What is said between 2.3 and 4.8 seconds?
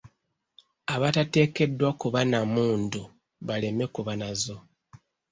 na mmundu baleme kuba nazo.